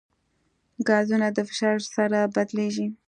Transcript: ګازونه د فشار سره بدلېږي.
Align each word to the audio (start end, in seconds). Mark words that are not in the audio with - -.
ګازونه 0.87 1.27
د 1.35 1.37
فشار 1.49 1.77
سره 1.95 2.19
بدلېږي. 2.35 2.87